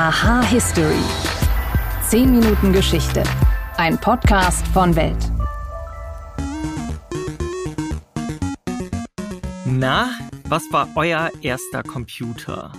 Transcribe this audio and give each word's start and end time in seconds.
Aha 0.00 0.42
History. 0.42 1.02
10 2.08 2.30
Minuten 2.30 2.72
Geschichte. 2.72 3.24
Ein 3.78 3.98
Podcast 3.98 4.64
von 4.68 4.94
Welt. 4.94 5.16
Na, 9.66 10.10
was 10.44 10.62
war 10.70 10.88
euer 10.94 11.32
erster 11.42 11.82
Computer? 11.82 12.70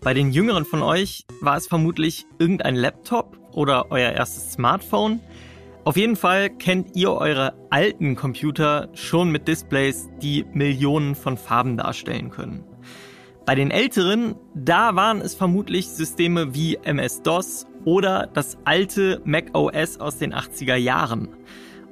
Bei 0.00 0.12
den 0.12 0.32
Jüngeren 0.32 0.64
von 0.64 0.82
euch 0.82 1.24
war 1.40 1.56
es 1.56 1.68
vermutlich 1.68 2.26
irgendein 2.40 2.74
Laptop 2.74 3.38
oder 3.52 3.92
euer 3.92 4.10
erstes 4.10 4.54
Smartphone. 4.54 5.20
Auf 5.84 5.96
jeden 5.96 6.16
Fall 6.16 6.50
kennt 6.50 6.96
ihr 6.96 7.12
eure 7.12 7.54
alten 7.70 8.16
Computer 8.16 8.88
schon 8.94 9.30
mit 9.30 9.46
Displays, 9.46 10.08
die 10.20 10.44
Millionen 10.52 11.14
von 11.14 11.36
Farben 11.36 11.76
darstellen 11.76 12.30
können. 12.30 12.64
Bei 13.50 13.56
den 13.56 13.72
älteren, 13.72 14.36
da 14.54 14.94
waren 14.94 15.20
es 15.20 15.34
vermutlich 15.34 15.88
Systeme 15.88 16.54
wie 16.54 16.76
MS-DOS 16.76 17.66
oder 17.84 18.28
das 18.32 18.56
alte 18.64 19.20
Mac 19.24 19.56
OS 19.58 19.98
aus 19.98 20.18
den 20.18 20.32
80er 20.32 20.76
Jahren. 20.76 21.30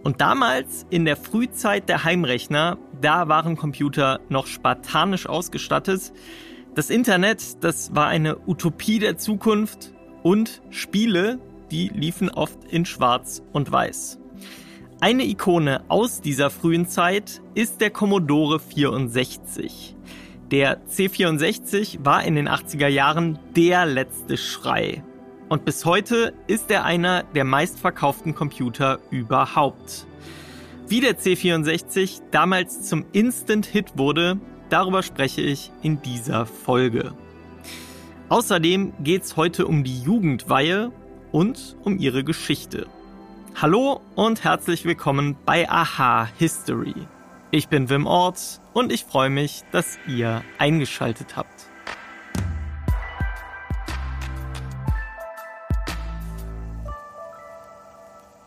Und 0.04 0.20
damals, 0.20 0.86
in 0.88 1.04
der 1.04 1.16
Frühzeit 1.16 1.88
der 1.88 2.04
Heimrechner, 2.04 2.78
da 3.00 3.26
waren 3.26 3.56
Computer 3.56 4.20
noch 4.28 4.46
spartanisch 4.46 5.26
ausgestattet. 5.26 6.12
Das 6.76 6.90
Internet, 6.90 7.64
das 7.64 7.92
war 7.92 8.06
eine 8.06 8.38
Utopie 8.46 9.00
der 9.00 9.18
Zukunft 9.18 9.92
und 10.22 10.62
Spiele, 10.70 11.40
die 11.72 11.88
liefen 11.88 12.30
oft 12.30 12.60
in 12.70 12.84
Schwarz 12.84 13.42
und 13.52 13.72
Weiß. 13.72 14.20
Eine 15.00 15.24
Ikone 15.24 15.82
aus 15.88 16.20
dieser 16.20 16.50
frühen 16.50 16.86
Zeit 16.86 17.42
ist 17.56 17.80
der 17.80 17.90
Commodore 17.90 18.60
64. 18.60 19.96
Der 20.50 20.80
C64 20.86 22.04
war 22.04 22.24
in 22.24 22.34
den 22.34 22.48
80er 22.48 22.88
Jahren 22.88 23.38
der 23.54 23.84
letzte 23.84 24.38
Schrei. 24.38 25.02
Und 25.50 25.66
bis 25.66 25.84
heute 25.84 26.32
ist 26.46 26.70
er 26.70 26.84
einer 26.84 27.22
der 27.34 27.44
meistverkauften 27.44 28.34
Computer 28.34 28.98
überhaupt. 29.10 30.06
Wie 30.86 31.00
der 31.00 31.18
C64 31.18 32.22
damals 32.30 32.88
zum 32.88 33.04
Instant-Hit 33.12 33.98
wurde, 33.98 34.38
darüber 34.70 35.02
spreche 35.02 35.42
ich 35.42 35.70
in 35.82 36.00
dieser 36.00 36.46
Folge. 36.46 37.12
Außerdem 38.30 38.94
geht 39.04 39.24
es 39.24 39.36
heute 39.36 39.66
um 39.66 39.84
die 39.84 40.00
Jugendweihe 40.00 40.92
und 41.30 41.76
um 41.84 41.98
ihre 41.98 42.24
Geschichte. 42.24 42.86
Hallo 43.54 44.00
und 44.14 44.44
herzlich 44.44 44.86
willkommen 44.86 45.36
bei 45.44 45.68
Aha 45.68 46.26
History. 46.38 46.94
Ich 47.50 47.68
bin 47.68 47.88
Wim 47.88 48.06
Ort 48.06 48.60
und 48.74 48.92
ich 48.92 49.04
freue 49.04 49.30
mich, 49.30 49.62
dass 49.72 49.98
ihr 50.06 50.44
eingeschaltet 50.58 51.34
habt. 51.34 51.70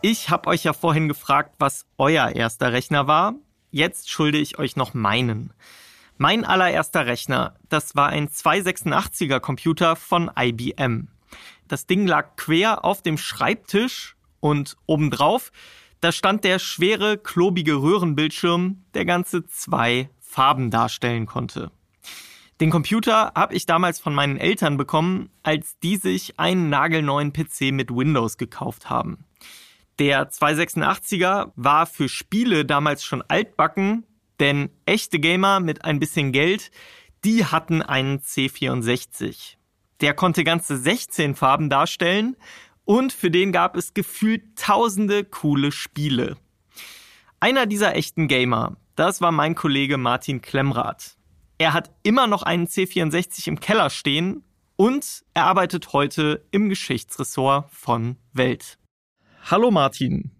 Ich 0.04 0.30
habe 0.30 0.50
euch 0.50 0.64
ja 0.66 0.74
vorhin 0.74 1.08
gefragt, 1.08 1.56
was 1.58 1.88
euer 1.98 2.30
erster 2.30 2.74
Rechner 2.74 3.08
war. 3.08 3.34
Jetzt 3.72 4.12
schulde 4.12 4.38
ich 4.38 4.60
euch 4.60 4.76
noch 4.76 4.94
meinen. 4.94 5.52
Mein 6.18 6.46
allererster 6.46 7.08
Rechner, 7.08 7.56
das 7.70 7.96
war 7.96 8.10
ein 8.10 8.28
286er 8.30 9.40
Computer 9.40 9.96
von 9.96 10.30
IBM. 10.38 11.08
Das 11.68 11.88
Ding 11.88 12.06
lag 12.06 12.36
quer 12.36 12.86
auf 12.86 13.02
dem 13.02 13.18
Schreibtisch 13.18 14.16
und 14.42 14.78
obendrauf, 14.86 15.52
da 16.02 16.12
stand 16.12 16.44
der 16.44 16.60
schwere, 16.60 17.18
klobige 17.18 17.76
Röhrenbildschirm, 17.76 18.84
der 18.94 19.06
ganze 19.06 19.46
zwei 19.46 20.10
Farben 20.20 20.72
darstellen 20.72 21.28
konnte. 21.28 21.72
Den 22.60 22.70
Computer 22.70 23.32
habe 23.36 23.56
ich 23.56 23.66
damals 23.66 24.00
von 24.00 24.14
meinen 24.14 24.38
Eltern 24.38 24.78
bekommen, 24.78 25.30
als 25.44 25.80
die 25.80 25.98
sich 25.98 26.40
einen 26.40 26.70
nagelneuen 26.70 27.34
PC 27.34 27.72
mit 27.72 27.90
Windows 27.90 28.38
gekauft 28.38 28.90
haben. 28.90 29.26
Der 30.00 30.30
286er 30.30 31.52
war 31.56 31.86
für 31.86 32.10
Spiele 32.10 32.66
damals 32.66 33.04
schon 33.04 33.24
altbacken, 33.28 34.06
denn 34.40 34.70
echte 34.86 35.20
Gamer 35.20 35.60
mit 35.60 35.86
ein 35.86 36.00
bisschen 36.00 36.32
Geld, 36.32 36.72
die 37.24 37.46
hatten 37.46 37.82
einen 37.82 38.20
C64. 38.20 39.58
Der 40.02 40.16
konnte 40.16 40.44
ganze 40.44 40.78
16 40.78 41.36
Farben 41.36 41.70
darstellen 41.70 42.36
und 42.86 43.14
für 43.14 43.32
den 43.32 43.52
gab 43.52 43.76
es 43.76 43.94
gefühlt 43.94 44.56
tausende 44.56 45.24
coole 45.24 45.72
Spiele. 45.72 46.38
Einer 47.40 47.66
dieser 47.66 47.96
echten 47.96 48.28
Gamer, 48.28 48.78
das 48.96 49.22
war 49.22 49.32
mein 49.32 49.56
Kollege 49.56 49.98
Martin 49.98 50.42
Klemmrath. 50.42 51.16
Er 51.58 51.74
hat 51.74 51.92
immer 52.04 52.28
noch 52.28 52.44
einen 52.44 52.68
C64 52.68 53.48
im 53.48 53.60
Keller 53.60 53.90
stehen 53.90 54.44
und 54.76 55.24
er 55.34 55.46
arbeitet 55.46 55.94
heute 55.94 56.46
im 56.52 56.70
Geschichtsressort 56.70 57.70
von 57.72 58.18
Welt. 58.34 58.78
Hallo 59.44 59.72
Martin. 59.72 60.32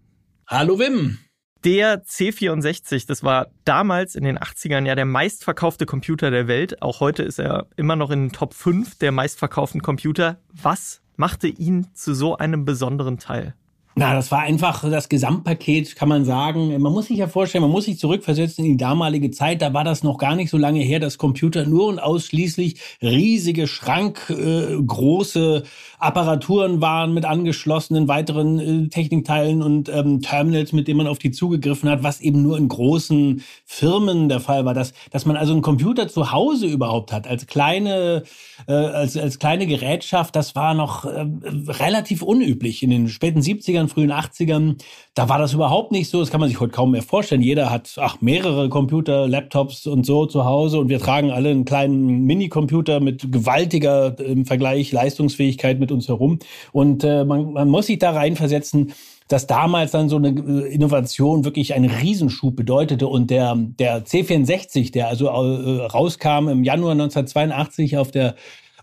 Hallo 0.46 0.78
Wim. 0.78 1.18
Der 1.64 2.04
C64, 2.04 3.06
das 3.06 3.22
war 3.22 3.52
damals 3.64 4.16
in 4.16 4.24
den 4.24 4.36
80ern 4.36 4.84
ja 4.84 4.96
der 4.96 5.04
meistverkaufte 5.04 5.86
Computer 5.86 6.32
der 6.32 6.48
Welt. 6.48 6.82
Auch 6.82 6.98
heute 6.98 7.22
ist 7.22 7.38
er 7.38 7.68
immer 7.76 7.94
noch 7.94 8.10
in 8.10 8.28
den 8.28 8.32
Top 8.32 8.52
5 8.52 8.98
der 8.98 9.12
meistverkauften 9.12 9.80
Computer. 9.80 10.40
Was 10.52 11.01
machte 11.22 11.46
ihn 11.46 11.86
zu 11.94 12.16
so 12.16 12.36
einem 12.36 12.64
besonderen 12.64 13.16
Teil? 13.16 13.54
Na, 13.94 14.14
das 14.14 14.30
war 14.30 14.40
einfach 14.40 14.88
das 14.88 15.10
Gesamtpaket, 15.10 15.96
kann 15.96 16.08
man 16.08 16.24
sagen. 16.24 16.68
Man 16.80 16.92
muss 16.92 17.08
sich 17.08 17.18
ja 17.18 17.28
vorstellen, 17.28 17.60
man 17.60 17.70
muss 17.70 17.84
sich 17.84 17.98
zurückversetzen 17.98 18.64
in 18.64 18.72
die 18.72 18.76
damalige 18.78 19.30
Zeit. 19.30 19.60
Da 19.60 19.74
war 19.74 19.84
das 19.84 20.02
noch 20.02 20.16
gar 20.16 20.34
nicht 20.34 20.48
so 20.48 20.56
lange 20.56 20.80
her, 20.80 20.98
dass 20.98 21.18
Computer 21.18 21.66
nur 21.66 21.88
und 21.88 21.98
ausschließlich 21.98 22.80
riesige, 23.02 23.66
schrankgroße 23.66 25.62
äh, 25.62 25.68
Apparaturen 25.98 26.80
waren 26.80 27.12
mit 27.12 27.26
angeschlossenen 27.26 28.08
weiteren 28.08 28.86
äh, 28.86 28.88
Technikteilen 28.88 29.62
und 29.62 29.90
ähm, 29.90 30.22
Terminals, 30.22 30.72
mit 30.72 30.88
denen 30.88 30.96
man 30.96 31.06
auf 31.06 31.18
die 31.18 31.30
zugegriffen 31.30 31.90
hat, 31.90 32.02
was 32.02 32.22
eben 32.22 32.42
nur 32.42 32.56
in 32.56 32.68
großen 32.68 33.42
Firmen 33.66 34.30
der 34.30 34.40
Fall 34.40 34.64
war. 34.64 34.72
Dass, 34.72 34.94
dass 35.10 35.26
man 35.26 35.36
also 35.36 35.52
einen 35.52 35.60
Computer 35.60 36.08
zu 36.08 36.32
Hause 36.32 36.66
überhaupt 36.66 37.12
hat, 37.12 37.26
als 37.26 37.46
kleine, 37.46 38.22
äh, 38.66 38.72
als, 38.72 39.18
als 39.18 39.38
kleine 39.38 39.66
Gerätschaft, 39.66 40.34
das 40.34 40.56
war 40.56 40.72
noch 40.72 41.04
äh, 41.04 41.26
relativ 41.68 42.22
unüblich 42.22 42.82
in 42.82 42.88
den 42.88 43.08
späten 43.08 43.40
70ern 43.40 43.81
70ern, 43.82 43.88
frühen 43.88 44.12
80ern, 44.12 44.76
da 45.14 45.28
war 45.28 45.38
das 45.38 45.52
überhaupt 45.52 45.92
nicht 45.92 46.10
so. 46.10 46.20
Das 46.20 46.30
kann 46.30 46.40
man 46.40 46.48
sich 46.48 46.60
heute 46.60 46.72
kaum 46.72 46.92
mehr 46.92 47.02
vorstellen. 47.02 47.42
Jeder 47.42 47.70
hat 47.70 47.96
ach, 47.98 48.20
mehrere 48.20 48.68
Computer, 48.68 49.28
Laptops 49.28 49.86
und 49.86 50.06
so 50.06 50.26
zu 50.26 50.44
Hause 50.44 50.78
und 50.78 50.88
wir 50.88 50.98
tragen 50.98 51.30
alle 51.30 51.50
einen 51.50 51.64
kleinen 51.64 52.24
Minicomputer 52.24 53.00
mit 53.00 53.30
gewaltiger 53.32 54.18
im 54.18 54.46
Vergleich 54.46 54.92
Leistungsfähigkeit 54.92 55.78
mit 55.78 55.92
uns 55.92 56.08
herum. 56.08 56.38
Und 56.72 57.04
äh, 57.04 57.24
man, 57.24 57.52
man 57.52 57.68
muss 57.68 57.86
sich 57.86 57.98
da 57.98 58.12
reinversetzen, 58.12 58.92
dass 59.28 59.46
damals 59.46 59.92
dann 59.92 60.08
so 60.08 60.16
eine 60.16 60.28
äh, 60.28 60.74
Innovation 60.74 61.44
wirklich 61.44 61.74
einen 61.74 61.90
Riesenschub 61.90 62.54
bedeutete 62.54 63.06
und 63.06 63.30
der, 63.30 63.54
der 63.56 64.04
C64, 64.04 64.92
der 64.92 65.08
also 65.08 65.26
äh, 65.26 65.86
rauskam 65.86 66.48
im 66.48 66.64
Januar 66.64 66.92
1982 66.92 67.96
auf 67.96 68.10
der 68.10 68.34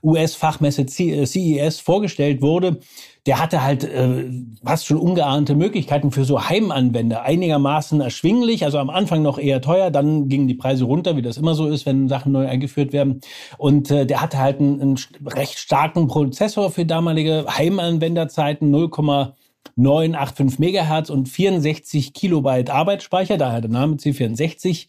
US-Fachmesse 0.03 0.85
CES 0.85 1.35
äh, 1.35 1.71
vorgestellt 1.71 2.41
wurde, 2.41 2.79
der 3.25 3.39
hatte 3.39 3.63
halt 3.63 3.83
äh, 3.83 4.29
fast 4.63 4.85
schon 4.85 4.97
ungeahnte 4.97 5.55
Möglichkeiten 5.55 6.11
für 6.11 6.23
so 6.23 6.49
Heimanwender. 6.49 7.23
Einigermaßen 7.23 8.01
erschwinglich, 8.01 8.63
also 8.63 8.79
am 8.79 8.89
Anfang 8.89 9.21
noch 9.21 9.37
eher 9.37 9.61
teuer, 9.61 9.91
dann 9.91 10.29
gingen 10.29 10.47
die 10.47 10.55
Preise 10.55 10.85
runter, 10.85 11.17
wie 11.17 11.21
das 11.21 11.37
immer 11.37 11.53
so 11.53 11.67
ist, 11.67 11.85
wenn 11.85 12.07
Sachen 12.07 12.31
neu 12.31 12.47
eingeführt 12.47 12.93
werden. 12.93 13.21
Und 13.57 13.91
äh, 13.91 14.05
der 14.05 14.21
hatte 14.21 14.39
halt 14.39 14.59
einen, 14.59 14.81
einen 14.81 14.99
recht 15.25 15.59
starken 15.59 16.07
Prozessor 16.07 16.71
für 16.71 16.85
damalige 16.85 17.45
Heimanwenderzeiten, 17.47 18.71
0, 18.71 18.89
985 19.75 20.59
Megahertz 20.59 21.09
und 21.09 21.29
64 21.29 22.13
Kilobyte 22.13 22.69
Arbeitsspeicher, 22.69 23.37
daher 23.37 23.61
der 23.61 23.69
Name 23.69 23.95
C64. 23.95 24.87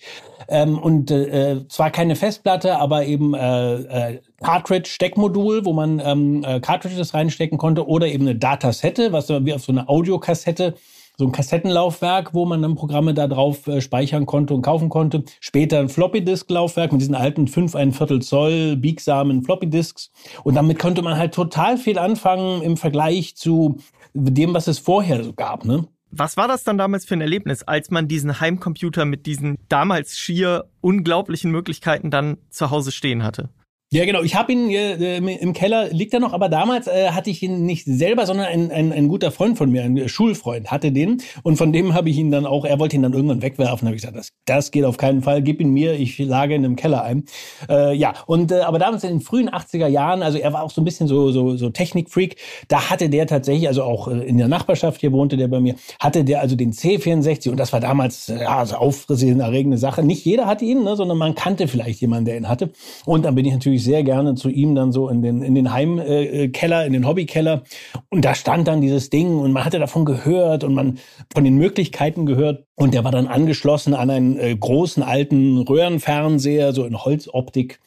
Ähm, 0.49 0.79
und 0.79 1.11
äh, 1.11 1.67
zwar 1.69 1.91
keine 1.91 2.17
Festplatte, 2.17 2.79
aber 2.79 3.07
eben 3.07 3.35
äh, 3.35 3.75
äh, 3.75 4.21
Cartridge-Steckmodul, 4.43 5.65
wo 5.65 5.73
man 5.73 6.03
ähm, 6.05 6.45
äh, 6.45 6.61
Cartridges 6.61 7.15
reinstecken 7.15 7.59
konnte, 7.59 7.87
oder 7.87 8.09
eben 8.09 8.25
eine 8.25 8.37
Datasette, 8.37 9.13
was 9.13 9.29
wie 9.29 9.55
auf 9.55 9.63
so 9.63 9.73
eine 9.73 9.89
Audiokassette 9.89 10.75
so 11.21 11.27
ein 11.27 11.33
Kassettenlaufwerk, 11.33 12.33
wo 12.33 12.47
man 12.47 12.63
dann 12.63 12.77
Programme 12.77 13.13
da 13.13 13.29
drauf 13.29 13.67
äh, 13.67 13.83
speichern 13.83 14.25
konnte 14.25 14.55
und 14.55 14.63
kaufen 14.63 14.89
konnte. 14.89 15.23
Später 15.39 15.79
ein 15.79 15.91
Floppy-Disk-Laufwerk 15.91 16.93
mit 16.93 17.03
diesen 17.03 17.15
alten 17.15 17.47
5 17.47 17.77
ein 17.77 17.93
Viertel 17.93 18.23
Zoll 18.23 18.77
biegsamen 18.77 19.43
Floppy-Disks. 19.43 20.11
Und 20.45 20.55
damit 20.55 20.79
konnte 20.79 21.03
man 21.03 21.19
halt 21.19 21.35
total 21.35 21.77
viel 21.77 21.99
anfangen 21.99 22.63
im 22.63 22.79
Vergleich 22.79 23.37
zu 23.37 23.77
dem, 24.15 24.55
was 24.55 24.67
es 24.67 24.79
vorher 24.79 25.23
so 25.25 25.33
gab. 25.33 25.65
Ne? 25.65 25.87
Was 26.11 26.37
war 26.37 26.49
das 26.49 26.65
dann 26.65 26.79
damals 26.79 27.05
für 27.05 27.15
ein 27.15 27.21
Erlebnis, 27.21 27.63
als 27.63 27.91
man 27.91 28.09
diesen 28.09 28.41
Heimcomputer 28.41 29.05
mit 29.05 29.27
diesen 29.27 29.57
damals 29.69 30.19
schier 30.19 30.65
unglaublichen 30.81 31.51
Möglichkeiten 31.53 32.11
dann 32.11 32.39
zu 32.51 32.71
Hause 32.71 32.91
stehen 32.91 33.23
hatte? 33.23 33.51
Ja, 33.93 34.05
genau. 34.05 34.23
Ich 34.23 34.37
habe 34.37 34.53
ihn 34.53 34.71
äh, 34.71 35.17
im 35.17 35.53
Keller, 35.53 35.89
liegt 35.89 36.15
er 36.15 36.21
noch, 36.21 36.33
aber 36.33 36.49
damals 36.49 36.87
äh, 36.87 37.11
hatte 37.11 37.29
ich 37.29 37.43
ihn 37.43 37.67
nicht 37.67 37.87
selber, 37.87 38.25
sondern 38.25 38.47
ein, 38.47 38.71
ein, 38.71 38.93
ein 38.93 39.09
guter 39.09 39.33
Freund 39.33 39.59
von 39.59 39.69
mir, 39.69 39.83
ein 39.83 40.09
Schulfreund, 40.09 40.71
hatte 40.71 40.93
den. 40.93 41.21
Und 41.43 41.57
von 41.57 41.73
dem 41.73 41.93
habe 41.93 42.09
ich 42.09 42.17
ihn 42.17 42.31
dann 42.31 42.47
auch, 42.47 42.65
er 42.65 42.79
wollte 42.79 42.95
ihn 42.95 43.03
dann 43.03 43.15
irgendwann 43.15 43.43
wegwerfen. 43.43 43.89
habe 43.89 43.97
ich 43.97 44.03
gesagt, 44.03 44.17
das, 44.17 44.31
das 44.45 44.71
geht 44.71 44.85
auf 44.85 44.97
keinen 44.97 45.23
Fall, 45.23 45.43
gib 45.43 45.61
ihn 45.61 45.73
mir, 45.73 45.95
ich 45.95 46.17
lage 46.21 46.55
ihn 46.55 46.63
im 46.63 46.77
Keller 46.77 47.03
ein. 47.03 47.25
Äh, 47.69 47.97
ja, 47.97 48.15
und 48.27 48.53
äh, 48.53 48.61
aber 48.61 48.79
damals 48.79 49.03
in 49.03 49.11
den 49.11 49.21
frühen 49.23 49.51
80er 49.51 49.89
Jahren, 49.89 50.23
also 50.23 50.39
er 50.39 50.53
war 50.53 50.63
auch 50.63 50.71
so 50.71 50.81
ein 50.81 50.85
bisschen 50.85 51.09
so, 51.09 51.33
so, 51.33 51.57
so 51.57 51.71
Technikfreak, 51.71 52.37
da 52.69 52.91
hatte 52.91 53.11
der 53.11 53.27
tatsächlich, 53.27 53.67
also 53.67 53.83
auch 53.83 54.07
äh, 54.07 54.21
in 54.21 54.39
der 54.39 54.47
Nachbarschaft, 54.47 55.01
hier 55.01 55.11
wohnte 55.11 55.37
der 55.37 55.49
bei 55.49 55.59
mir, 55.59 55.75
hatte 55.99 56.23
der 56.23 56.43
also 56.43 56.55
den 56.55 56.73
C64 56.73 57.51
und 57.51 57.57
das 57.57 57.73
war 57.73 57.81
damals 57.81 58.29
ja, 58.29 58.57
also 58.57 58.77
aufsehenerregende 58.77 59.79
Sache. 59.79 60.05
Nicht 60.05 60.25
jeder 60.25 60.47
hatte 60.47 60.65
ihn, 60.65 60.85
ne, 60.85 60.95
sondern 60.95 61.19
man 61.19 61.35
kannte 61.35 61.67
vielleicht 61.67 62.01
jemanden, 62.01 62.27
der 62.27 62.37
ihn 62.37 62.49
hatte. 62.49 62.71
Und 63.05 63.25
dann 63.25 63.35
bin 63.35 63.45
ich 63.47 63.53
natürlich 63.53 63.80
sehr 63.85 64.03
gerne 64.03 64.35
zu 64.35 64.49
ihm 64.49 64.75
dann 64.75 64.93
so 64.93 65.09
in 65.09 65.23
den, 65.23 65.43
in 65.43 65.55
den 65.55 65.73
Heimkeller, 65.73 66.87
in 66.87 66.93
den 66.93 67.07
Hobbykeller. 67.07 67.63
Und 68.09 68.25
da 68.25 68.35
stand 68.35 68.69
dann 68.69 68.81
dieses 68.81 69.11
Ding 69.11 69.39
und 69.39 69.53
man 69.53 69.65
hatte 69.65 69.79
davon 69.79 70.05
gehört 70.05 70.65
und 70.65 70.75
man 70.75 70.99
von 71.33 71.45
den 71.45 71.57
Möglichkeiten 71.57 72.27
gehört. 72.27 72.65
Und 72.75 72.95
der 72.95 73.05
war 73.05 73.13
dann 73.13 73.27
angeschlossen 73.27 73.95
an 73.95 74.11
einen 74.11 74.39
äh, 74.39 74.57
großen 74.57 75.03
alten 75.03 75.59
Röhrenfernseher, 75.59 76.73
so 76.73 76.85
in 76.85 77.05
Holzoptik. 77.05 77.81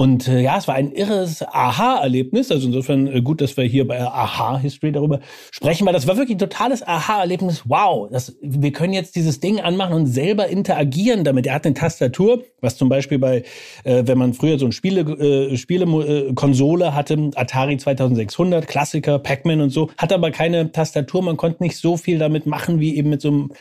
Und 0.00 0.28
äh, 0.28 0.40
ja, 0.40 0.56
es 0.56 0.66
war 0.66 0.76
ein 0.76 0.92
irres 0.92 1.42
Aha-Erlebnis. 1.42 2.50
Also 2.50 2.68
insofern 2.68 3.06
äh, 3.06 3.20
gut, 3.20 3.42
dass 3.42 3.58
wir 3.58 3.64
hier 3.64 3.86
bei 3.86 4.00
Aha-History 4.00 4.92
darüber 4.92 5.20
sprechen, 5.50 5.84
weil 5.84 5.92
das 5.92 6.06
war 6.06 6.16
wirklich 6.16 6.36
ein 6.36 6.38
totales 6.38 6.82
Aha-Erlebnis. 6.82 7.64
Wow, 7.66 8.08
das, 8.10 8.34
wir 8.40 8.72
können 8.72 8.94
jetzt 8.94 9.14
dieses 9.14 9.40
Ding 9.40 9.60
anmachen 9.60 9.92
und 9.92 10.06
selber 10.06 10.48
interagieren 10.48 11.22
damit. 11.22 11.46
Er 11.46 11.56
hat 11.56 11.66
eine 11.66 11.74
Tastatur, 11.74 12.44
was 12.62 12.78
zum 12.78 12.88
Beispiel 12.88 13.18
bei, 13.18 13.44
äh, 13.84 14.04
wenn 14.06 14.16
man 14.16 14.32
früher 14.32 14.58
so 14.58 14.64
ein 14.64 14.72
Spiele, 14.72 15.02
äh, 15.02 15.54
Spielekonsole 15.58 16.86
äh, 16.86 16.92
hatte, 16.92 17.32
Atari 17.34 17.76
2600, 17.76 18.66
Klassiker, 18.66 19.18
Pac-Man 19.18 19.60
und 19.60 19.68
so, 19.68 19.90
hat 19.98 20.14
aber 20.14 20.30
keine 20.30 20.72
Tastatur. 20.72 21.20
Man 21.20 21.36
konnte 21.36 21.62
nicht 21.62 21.76
so 21.76 21.98
viel 21.98 22.18
damit 22.18 22.46
machen 22.46 22.80
wie 22.80 22.96
eben 22.96 23.10
mit 23.10 23.20
so 23.20 23.28
einem 23.28 23.52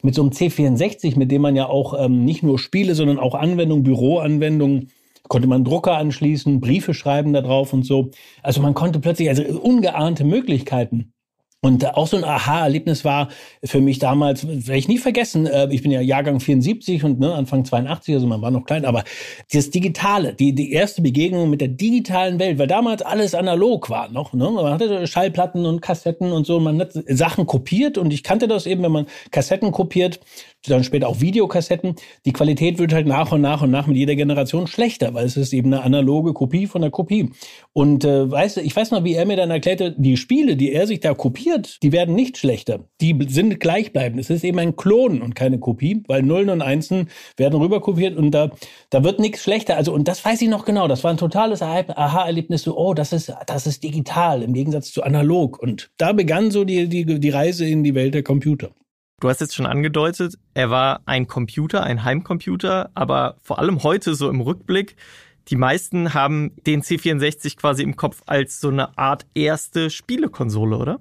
mit 0.00 0.14
so 0.14 0.22
einem 0.22 0.30
C64, 0.30 1.18
mit 1.18 1.32
dem 1.32 1.42
man 1.42 1.56
ja 1.56 1.66
auch 1.66 1.98
ähm, 1.98 2.24
nicht 2.24 2.44
nur 2.44 2.60
Spiele, 2.60 2.94
sondern 2.94 3.18
auch 3.18 3.34
Anwendungen, 3.34 3.82
Büroanwendungen 3.82 4.90
konnte 5.28 5.48
man 5.48 5.64
Drucker 5.64 5.96
anschließen, 5.96 6.60
Briefe 6.60 6.94
schreiben 6.94 7.32
da 7.32 7.40
drauf 7.40 7.72
und 7.72 7.84
so. 7.84 8.10
Also 8.42 8.60
man 8.60 8.74
konnte 8.74 9.00
plötzlich 9.00 9.28
also 9.28 9.42
ungeahnte 9.44 10.24
Möglichkeiten. 10.24 11.12
Und 11.60 11.96
auch 11.96 12.06
so 12.06 12.16
ein 12.16 12.22
Aha-Erlebnis 12.22 13.04
war 13.04 13.30
für 13.64 13.80
mich 13.80 13.98
damals, 13.98 14.46
werde 14.46 14.78
ich 14.78 14.86
nie 14.86 14.98
vergessen, 14.98 15.46
äh, 15.46 15.66
ich 15.72 15.82
bin 15.82 15.90
ja 15.90 16.00
Jahrgang 16.00 16.38
74 16.38 17.02
und 17.02 17.18
ne, 17.18 17.34
Anfang 17.34 17.64
82, 17.64 18.14
also 18.14 18.28
man 18.28 18.40
war 18.40 18.52
noch 18.52 18.64
klein, 18.64 18.84
aber 18.84 19.02
das 19.52 19.70
Digitale, 19.70 20.34
die, 20.34 20.54
die 20.54 20.70
erste 20.70 21.02
Begegnung 21.02 21.50
mit 21.50 21.60
der 21.60 21.66
digitalen 21.66 22.38
Welt, 22.38 22.60
weil 22.60 22.68
damals 22.68 23.02
alles 23.02 23.34
analog 23.34 23.90
war 23.90 24.08
noch. 24.08 24.32
Ne? 24.34 24.48
Man 24.48 24.72
hatte 24.72 25.04
Schallplatten 25.08 25.66
und 25.66 25.82
Kassetten 25.82 26.30
und 26.30 26.46
so, 26.46 26.60
man 26.60 26.80
hat 26.80 26.92
Sachen 26.92 27.44
kopiert 27.44 27.98
und 27.98 28.12
ich 28.12 28.22
kannte 28.22 28.46
das 28.46 28.66
eben, 28.66 28.84
wenn 28.84 28.92
man 28.92 29.06
Kassetten 29.32 29.72
kopiert, 29.72 30.20
dann 30.66 30.84
später 30.84 31.08
auch 31.08 31.20
Videokassetten, 31.20 31.94
die 32.24 32.32
Qualität 32.32 32.78
wird 32.78 32.92
halt 32.92 33.06
nach 33.06 33.32
und 33.32 33.40
nach 33.40 33.62
und 33.62 33.70
nach 33.70 33.86
mit 33.86 33.96
jeder 33.96 34.16
Generation 34.16 34.66
schlechter, 34.66 35.14
weil 35.14 35.26
es 35.26 35.36
ist 35.36 35.52
eben 35.52 35.72
eine 35.72 35.82
analoge 35.82 36.34
Kopie 36.34 36.66
von 36.66 36.82
der 36.82 36.90
Kopie. 36.90 37.30
Und 37.72 38.04
äh, 38.04 38.30
weißt 38.30 38.58
ich 38.58 38.74
weiß 38.74 38.90
noch, 38.90 39.04
wie 39.04 39.14
er 39.14 39.26
mir 39.26 39.36
dann 39.36 39.50
erklärte, 39.50 39.94
die 39.96 40.16
Spiele, 40.16 40.56
die 40.56 40.72
er 40.72 40.86
sich 40.86 41.00
da 41.00 41.14
kopiert, 41.14 41.47
die 41.82 41.92
werden 41.92 42.14
nicht 42.14 42.38
schlechter. 42.38 42.80
Die 43.00 43.16
sind 43.28 43.60
gleichbleibend. 43.60 44.20
Es 44.20 44.30
ist 44.30 44.44
eben 44.44 44.58
ein 44.58 44.76
Klon 44.76 45.22
und 45.22 45.34
keine 45.34 45.58
Kopie, 45.58 46.02
weil 46.06 46.22
Nullen 46.22 46.50
und 46.50 46.62
Einsen 46.62 47.08
werden 47.36 47.60
rüberkopiert 47.60 48.16
und 48.16 48.30
da, 48.32 48.50
da 48.90 49.04
wird 49.04 49.20
nichts 49.20 49.42
schlechter. 49.42 49.76
Also, 49.76 49.92
und 49.92 50.08
das 50.08 50.24
weiß 50.24 50.42
ich 50.42 50.48
noch 50.48 50.64
genau. 50.64 50.88
Das 50.88 51.04
war 51.04 51.10
ein 51.10 51.16
totales 51.16 51.62
Aha-Erlebnis. 51.62 52.62
So, 52.62 52.76
oh, 52.76 52.94
das 52.94 53.12
ist, 53.12 53.32
das 53.46 53.66
ist 53.66 53.82
digital 53.82 54.42
im 54.42 54.52
Gegensatz 54.52 54.92
zu 54.92 55.02
analog. 55.02 55.58
Und 55.58 55.90
da 55.96 56.12
begann 56.12 56.50
so 56.50 56.64
die, 56.64 56.88
die, 56.88 57.04
die 57.04 57.30
Reise 57.30 57.66
in 57.66 57.84
die 57.84 57.94
Welt 57.94 58.14
der 58.14 58.22
Computer. 58.22 58.70
Du 59.20 59.28
hast 59.28 59.40
jetzt 59.40 59.56
schon 59.56 59.66
angedeutet, 59.66 60.38
er 60.54 60.70
war 60.70 61.00
ein 61.04 61.26
Computer, 61.26 61.82
ein 61.82 62.04
Heimcomputer, 62.04 62.90
aber 62.94 63.36
vor 63.42 63.58
allem 63.58 63.82
heute 63.82 64.14
so 64.14 64.30
im 64.30 64.40
Rückblick, 64.40 64.94
die 65.48 65.56
meisten 65.56 66.14
haben 66.14 66.52
den 66.66 66.82
C64 66.82 67.56
quasi 67.56 67.82
im 67.82 67.96
Kopf 67.96 68.22
als 68.26 68.60
so 68.60 68.68
eine 68.68 68.96
Art 68.96 69.26
erste 69.34 69.90
Spielekonsole, 69.90 70.76
oder? 70.76 71.00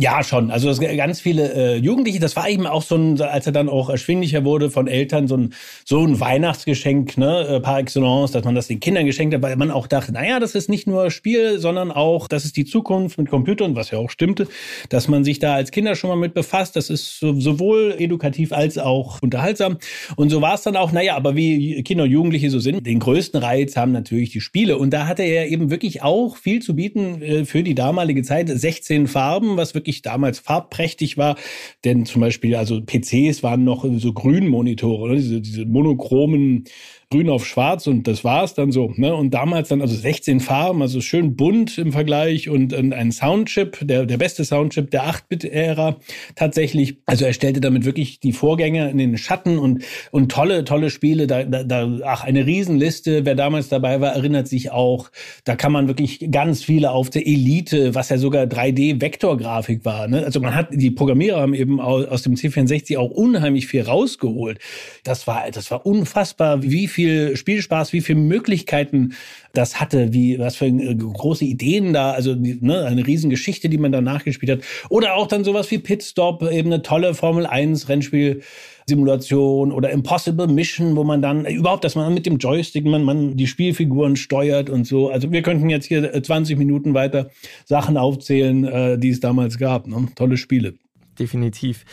Ja, 0.00 0.22
schon. 0.22 0.52
Also 0.52 0.72
ganz 0.80 1.20
viele 1.20 1.54
äh, 1.54 1.76
Jugendliche, 1.76 2.20
das 2.20 2.36
war 2.36 2.48
eben 2.48 2.68
auch 2.68 2.82
so 2.82 2.94
ein, 2.94 3.20
als 3.20 3.46
er 3.46 3.52
dann 3.52 3.68
auch 3.68 3.90
erschwinglicher 3.90 4.44
wurde 4.44 4.70
von 4.70 4.86
Eltern, 4.86 5.26
so 5.26 5.36
ein, 5.36 5.54
so 5.84 6.06
ein 6.06 6.20
Weihnachtsgeschenk, 6.20 7.18
ne, 7.18 7.56
äh, 7.56 7.60
par 7.60 7.80
excellence, 7.80 8.30
dass 8.30 8.44
man 8.44 8.54
das 8.54 8.68
den 8.68 8.78
Kindern 8.78 9.06
geschenkt 9.06 9.34
hat, 9.34 9.42
weil 9.42 9.56
man 9.56 9.72
auch 9.72 9.88
dachte, 9.88 10.12
naja, 10.12 10.38
das 10.38 10.54
ist 10.54 10.68
nicht 10.68 10.86
nur 10.86 11.10
Spiel, 11.10 11.58
sondern 11.58 11.90
auch, 11.90 12.28
das 12.28 12.44
ist 12.44 12.56
die 12.56 12.64
Zukunft 12.64 13.18
mit 13.18 13.28
Computern, 13.28 13.74
was 13.74 13.90
ja 13.90 13.98
auch 13.98 14.08
stimmte, 14.08 14.46
dass 14.88 15.08
man 15.08 15.24
sich 15.24 15.40
da 15.40 15.54
als 15.54 15.72
Kinder 15.72 15.96
schon 15.96 16.10
mal 16.10 16.16
mit 16.16 16.32
befasst. 16.32 16.76
Das 16.76 16.90
ist 16.90 17.18
so, 17.18 17.34
sowohl 17.40 17.96
edukativ 17.98 18.52
als 18.52 18.78
auch 18.78 19.20
unterhaltsam. 19.20 19.78
Und 20.14 20.30
so 20.30 20.40
war 20.40 20.54
es 20.54 20.62
dann 20.62 20.76
auch, 20.76 20.92
naja, 20.92 21.16
aber 21.16 21.34
wie 21.34 21.82
Kinder 21.82 22.04
und 22.04 22.12
Jugendliche 22.12 22.50
so 22.50 22.60
sind, 22.60 22.86
den 22.86 23.00
größten 23.00 23.42
Reiz 23.42 23.76
haben 23.76 23.90
natürlich 23.90 24.30
die 24.30 24.42
Spiele. 24.42 24.78
Und 24.78 24.90
da 24.92 25.08
hatte 25.08 25.24
er 25.24 25.48
eben 25.48 25.70
wirklich 25.70 26.04
auch 26.04 26.36
viel 26.36 26.62
zu 26.62 26.76
bieten 26.76 27.20
äh, 27.20 27.44
für 27.44 27.64
die 27.64 27.74
damalige 27.74 28.22
Zeit. 28.22 28.48
16 28.48 29.08
Farben, 29.08 29.56
was 29.56 29.74
wirklich 29.74 29.87
wirklich 29.88 30.02
damals 30.02 30.38
farbprächtig 30.38 31.16
war. 31.16 31.36
Denn 31.84 32.04
zum 32.04 32.20
Beispiel, 32.20 32.54
also 32.54 32.80
PCs 32.80 33.42
waren 33.42 33.64
noch 33.64 33.84
so 33.98 34.12
Grünmonitore, 34.12 35.08
ne? 35.10 35.16
diese, 35.16 35.40
diese 35.40 35.64
monochromen 35.64 36.64
grün 37.10 37.30
auf 37.30 37.46
schwarz 37.46 37.86
und 37.86 38.06
das 38.06 38.22
war's 38.22 38.52
dann 38.52 38.70
so. 38.70 38.92
Ne? 38.96 39.14
Und 39.14 39.32
damals 39.32 39.68
dann 39.68 39.80
also 39.80 39.94
16 39.94 40.40
Farben, 40.40 40.82
also 40.82 41.00
schön 41.00 41.36
bunt 41.36 41.78
im 41.78 41.90
Vergleich 41.92 42.50
und 42.50 42.74
ein 42.74 43.12
Soundchip, 43.12 43.78
der, 43.80 44.04
der 44.04 44.18
beste 44.18 44.44
Soundchip 44.44 44.90
der 44.90 45.04
8-Bit-Ära 45.04 45.96
tatsächlich. 46.34 46.98
Also 47.06 47.24
er 47.24 47.32
stellte 47.32 47.62
damit 47.62 47.86
wirklich 47.86 48.20
die 48.20 48.34
Vorgänger 48.34 48.90
in 48.90 48.98
den 48.98 49.16
Schatten 49.16 49.58
und, 49.58 49.84
und 50.10 50.30
tolle, 50.30 50.64
tolle 50.64 50.90
Spiele. 50.90 51.26
Da, 51.26 51.44
da, 51.44 51.64
da, 51.64 51.98
ach, 52.04 52.24
eine 52.24 52.44
Riesenliste. 52.44 53.24
Wer 53.24 53.34
damals 53.34 53.70
dabei 53.70 54.02
war, 54.02 54.12
erinnert 54.12 54.46
sich 54.46 54.70
auch. 54.70 55.10
Da 55.44 55.56
kann 55.56 55.72
man 55.72 55.88
wirklich 55.88 56.28
ganz 56.30 56.62
viele 56.62 56.90
auf 56.90 57.08
der 57.08 57.26
Elite, 57.26 57.94
was 57.94 58.10
ja 58.10 58.18
sogar 58.18 58.44
3D-Vektorgrafik 58.44 59.86
war. 59.86 60.08
Ne? 60.08 60.26
Also 60.26 60.40
man 60.40 60.54
hat, 60.54 60.68
die 60.72 60.90
Programmierer 60.90 61.40
haben 61.40 61.54
eben 61.54 61.80
aus 61.80 62.20
dem 62.20 62.34
C64 62.34 62.98
auch 62.98 63.10
unheimlich 63.10 63.66
viel 63.66 63.80
rausgeholt. 63.80 64.58
Das 65.04 65.26
war, 65.26 65.50
das 65.50 65.70
war 65.70 65.86
unfassbar, 65.86 66.62
wie 66.62 66.86
viel 66.86 66.97
viel 66.98 67.36
Spielspaß, 67.36 67.92
wie 67.92 68.00
viele 68.00 68.18
Möglichkeiten 68.18 69.12
das 69.52 69.78
hatte, 69.78 70.12
wie 70.12 70.36
was 70.40 70.56
für 70.56 70.66
äh, 70.66 70.96
große 70.96 71.44
Ideen 71.44 71.92
da, 71.92 72.10
also 72.10 72.34
ne, 72.34 72.84
eine 72.86 73.06
Riesengeschichte, 73.06 73.68
die 73.68 73.78
man 73.78 73.92
da 73.92 74.00
nachgespielt 74.00 74.50
hat. 74.50 74.64
Oder 74.88 75.14
auch 75.14 75.28
dann 75.28 75.44
sowas 75.44 75.70
wie 75.70 75.78
Pitstop, 75.78 76.42
eben 76.42 76.72
eine 76.72 76.82
tolle 76.82 77.14
Formel 77.14 77.46
1 77.46 77.88
Rennspiel. 77.88 78.42
Simulation 78.88 79.70
oder 79.70 79.90
Impossible 79.90 80.46
Mission, 80.46 80.96
wo 80.96 81.04
man 81.04 81.20
dann 81.20 81.44
überhaupt, 81.44 81.84
dass 81.84 81.94
man 81.94 82.14
mit 82.14 82.24
dem 82.24 82.38
Joystick 82.38 82.86
man, 82.86 83.04
man 83.04 83.36
die 83.36 83.46
Spielfiguren 83.46 84.16
steuert 84.16 84.70
und 84.70 84.86
so. 84.86 85.10
Also 85.10 85.30
wir 85.30 85.42
könnten 85.42 85.68
jetzt 85.68 85.84
hier 85.84 86.10
20 86.22 86.56
äh, 86.56 86.58
Minuten 86.58 86.94
weiter 86.94 87.28
Sachen 87.66 87.98
aufzählen, 87.98 88.64
äh, 88.64 88.98
die 88.98 89.10
es 89.10 89.20
damals 89.20 89.58
gab. 89.58 89.86
Ne? 89.86 90.08
Tolle 90.14 90.38
Spiele. 90.38 90.72
Definitiv. 91.18 91.84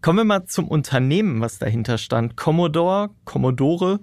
Kommen 0.00 0.18
wir 0.20 0.24
mal 0.24 0.46
zum 0.46 0.68
Unternehmen, 0.68 1.40
was 1.40 1.58
dahinter 1.58 1.98
stand. 1.98 2.36
Commodore, 2.36 3.10
Commodore. 3.24 4.00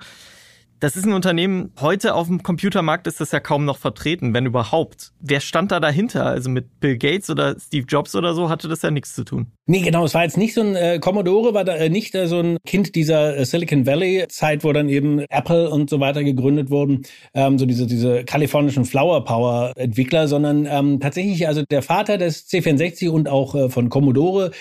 Das 0.82 0.98
ist 0.98 1.06
ein 1.06 1.14
Unternehmen, 1.14 1.72
heute 1.80 2.16
auf 2.16 2.28
dem 2.28 2.44
Computermarkt 2.44 3.08
ist 3.08 3.22
das 3.22 3.32
ja 3.32 3.40
kaum 3.40 3.64
noch 3.64 3.78
vertreten, 3.78 4.34
wenn 4.34 4.46
überhaupt. 4.46 5.14
Wer 5.22 5.40
stand 5.40 5.72
da 5.72 5.80
dahinter? 5.80 6.26
Also 6.26 6.50
mit 6.50 6.82
Bill 6.82 6.98
Gates 6.98 7.30
oder 7.30 7.56
Steve 7.58 7.86
Jobs 7.88 8.14
oder 8.14 8.34
so 8.34 8.50
hatte 8.50 8.68
das 8.68 8.82
ja 8.82 8.92
nichts 8.92 9.16
zu 9.16 9.24
tun. 9.24 9.48
Nee, 9.68 9.82
genau, 9.82 10.04
es 10.04 10.14
war 10.14 10.24
jetzt 10.24 10.38
nicht 10.38 10.54
so 10.54 10.62
ein, 10.62 10.76
äh, 10.76 11.00
Commodore 11.00 11.54
war 11.54 11.64
da 11.64 11.76
äh, 11.76 11.90
nicht 11.90 12.14
äh, 12.14 12.28
so 12.28 12.40
ein 12.40 12.58
Kind 12.68 12.94
dieser 12.94 13.38
äh, 13.38 13.46
Silicon 13.46 13.86
Valley 13.86 14.26
Zeit, 14.28 14.66
wo 14.66 14.74
dann 14.74 14.90
eben 14.90 15.20
Apple 15.30 15.70
und 15.70 15.90
so 15.90 16.02
weiter 16.02 16.24
gegründet 16.24 16.70
wurden, 16.70 17.04
ähm, 17.34 17.58
so 17.58 17.66
diese, 17.66 17.88
diese 17.88 18.26
kalifornischen 18.26 18.84
Flower 18.84 19.24
Power 19.24 19.72
Entwickler, 19.78 20.28
sondern 20.28 20.68
ähm, 20.70 21.00
tatsächlich 21.00 21.48
also 21.48 21.64
der 21.64 21.84
Vater 21.84 22.18
des 22.18 22.50
C64 22.50 23.10
und 23.10 23.30
auch 23.30 23.56
äh, 23.56 23.70
von 23.70 23.88
Commodore 23.90 24.52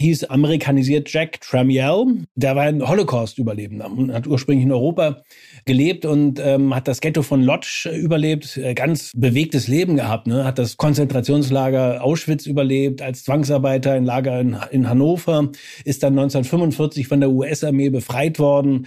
hieß 0.00 0.24
amerikanisiert 0.24 1.12
Jack 1.12 1.40
Tramiel. 1.40 2.24
Der 2.34 2.56
war 2.56 2.64
ein 2.64 2.86
Holocaust-Überlebender 2.86 3.90
und 3.90 4.12
hat 4.12 4.26
ursprünglich 4.26 4.66
in 4.66 4.72
Europa 4.72 5.22
gelebt 5.64 6.04
und 6.04 6.40
ähm, 6.40 6.74
hat 6.74 6.88
das 6.88 7.00
Ghetto 7.00 7.22
von 7.22 7.42
Lodz 7.42 7.86
überlebt. 7.86 8.56
Äh, 8.56 8.74
ganz 8.74 9.12
bewegtes 9.14 9.68
Leben 9.68 9.96
gehabt. 9.96 10.26
Ne? 10.26 10.44
Hat 10.44 10.58
das 10.58 10.76
Konzentrationslager 10.76 12.02
Auschwitz 12.02 12.46
überlebt 12.46 13.02
als 13.02 13.24
Zwangsarbeiter 13.24 13.96
in 13.96 14.04
Lager 14.04 14.40
in, 14.40 14.56
in 14.70 14.88
Hannover. 14.88 15.50
Ist 15.84 16.02
dann 16.02 16.14
1945 16.14 17.06
von 17.06 17.20
der 17.20 17.30
US-Armee 17.30 17.90
befreit 17.90 18.38
worden 18.38 18.86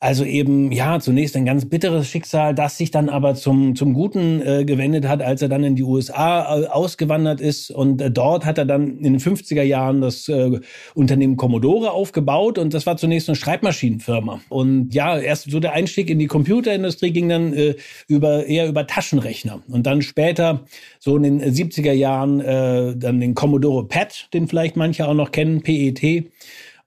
Also 0.00 0.24
eben, 0.24 0.70
ja, 0.70 1.00
zunächst 1.00 1.34
ein 1.34 1.44
ganz 1.44 1.64
bitteres 1.64 2.08
Schicksal, 2.08 2.54
das 2.54 2.78
sich 2.78 2.92
dann 2.92 3.08
aber 3.08 3.34
zum, 3.34 3.74
zum 3.74 3.94
Guten 3.94 4.40
äh, 4.40 4.64
gewendet 4.64 5.08
hat, 5.08 5.22
als 5.22 5.42
er 5.42 5.48
dann 5.48 5.64
in 5.64 5.74
die 5.74 5.82
USA 5.82 6.60
äh, 6.60 6.66
ausgewandert 6.68 7.40
ist. 7.40 7.72
Und 7.72 8.00
äh, 8.00 8.08
dort 8.08 8.46
hat 8.46 8.58
er 8.58 8.64
dann 8.64 8.98
in 8.98 9.14
den 9.14 9.18
50er 9.18 9.62
Jahren 9.62 10.00
das 10.00 10.28
äh, 10.28 10.60
Unternehmen 10.94 11.36
Commodore 11.36 11.90
aufgebaut. 11.90 12.58
Und 12.58 12.74
das 12.74 12.86
war 12.86 12.96
zunächst 12.96 13.28
eine 13.28 13.34
Schreibmaschinenfirma. 13.34 14.40
Und 14.48 14.94
ja, 14.94 15.18
erst 15.18 15.50
so 15.50 15.58
der 15.58 15.72
Einstieg 15.72 16.10
in 16.10 16.20
die 16.20 16.28
Computerindustrie 16.28 17.10
ging 17.10 17.28
dann 17.28 17.52
äh, 17.52 17.74
über, 18.06 18.46
eher 18.46 18.68
über 18.68 18.86
Taschenrechner. 18.86 19.62
Und 19.66 19.84
dann 19.88 20.02
später, 20.02 20.64
so 21.00 21.16
in 21.16 21.24
den 21.24 21.42
70er 21.42 21.92
Jahren, 21.92 22.38
äh, 22.40 22.94
dann 22.96 23.18
den 23.18 23.34
Commodore 23.34 23.88
PET, 23.88 24.28
den 24.32 24.46
vielleicht 24.46 24.76
manche 24.76 25.08
auch 25.08 25.14
noch 25.14 25.32
kennen, 25.32 25.60
PET 25.62 26.30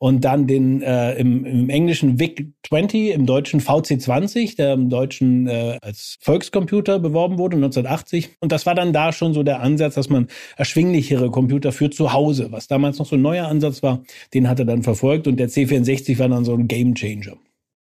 und 0.01 0.25
dann 0.25 0.47
den 0.47 0.81
äh, 0.81 1.13
im, 1.13 1.45
im 1.45 1.69
englischen 1.69 2.19
VIC 2.19 2.53
20, 2.67 3.11
im 3.11 3.27
deutschen 3.27 3.59
VC 3.59 4.01
20, 4.01 4.55
der 4.55 4.73
im 4.73 4.89
deutschen 4.89 5.45
äh, 5.47 5.77
als 5.79 6.17
Volkscomputer 6.21 6.97
beworben 6.97 7.37
wurde 7.37 7.57
1980. 7.57 8.31
Und 8.39 8.51
das 8.51 8.65
war 8.65 8.73
dann 8.73 8.93
da 8.93 9.13
schon 9.13 9.35
so 9.35 9.43
der 9.43 9.59
Ansatz, 9.59 9.93
dass 9.93 10.09
man 10.09 10.27
erschwinglichere 10.57 11.29
Computer 11.29 11.71
für 11.71 11.91
zu 11.91 12.13
Hause, 12.13 12.47
was 12.51 12.67
damals 12.67 12.97
noch 12.97 13.05
so 13.05 13.15
ein 13.15 13.21
neuer 13.21 13.45
Ansatz 13.47 13.83
war, 13.83 14.01
den 14.33 14.49
hat 14.49 14.57
er 14.57 14.65
dann 14.65 14.81
verfolgt 14.81 15.27
und 15.27 15.37
der 15.37 15.49
C64 15.49 16.17
war 16.17 16.29
dann 16.29 16.45
so 16.45 16.55
ein 16.55 16.67
Gamechanger. 16.67 17.37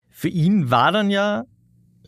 Für 0.08 0.28
ihn 0.28 0.68
war 0.68 0.90
dann 0.90 1.10
ja 1.10 1.44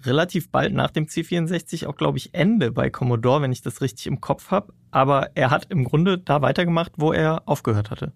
relativ 0.02 0.50
bald 0.50 0.74
nach 0.74 0.90
dem 0.90 1.06
C64 1.06 1.86
auch, 1.86 1.94
glaube 1.94 2.18
ich, 2.18 2.34
Ende 2.34 2.72
bei 2.72 2.90
Commodore, 2.90 3.42
wenn 3.42 3.52
ich 3.52 3.62
das 3.62 3.80
richtig 3.80 4.08
im 4.08 4.20
Kopf 4.20 4.50
habe. 4.50 4.74
Aber 4.90 5.30
er 5.36 5.52
hat 5.52 5.66
im 5.70 5.84
Grunde 5.84 6.18
da 6.18 6.42
weitergemacht, 6.42 6.94
wo 6.96 7.12
er 7.12 7.42
aufgehört 7.46 7.92
hatte. 7.92 8.12